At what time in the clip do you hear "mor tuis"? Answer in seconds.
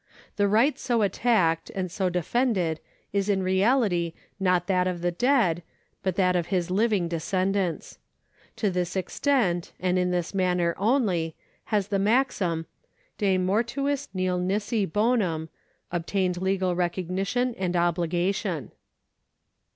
13.37-14.07